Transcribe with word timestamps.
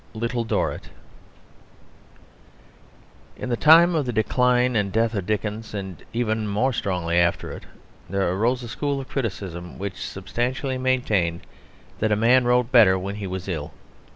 LITTLE 0.15 0.45
DORRIT 0.45 0.89
In 3.37 3.49
the 3.49 3.55
time 3.55 3.93
of 3.93 4.07
the 4.07 4.11
decline 4.11 4.75
and 4.75 4.91
death 4.91 5.13
of 5.13 5.27
Dickens, 5.27 5.75
and 5.75 6.03
even 6.11 6.47
more 6.47 6.73
strongly 6.73 7.17
after 7.17 7.51
it, 7.51 7.65
there 8.09 8.33
arose 8.33 8.63
a 8.63 8.67
school 8.67 8.99
of 8.99 9.07
criticism 9.09 9.77
which 9.77 10.03
substantially 10.03 10.79
maintained 10.79 11.41
that 11.99 12.11
a 12.11 12.15
man 12.15 12.45
wrote 12.45 12.71
better 12.71 12.97
when 12.97 13.17
he 13.17 13.27
was 13.27 13.47
ill. 13.47 13.75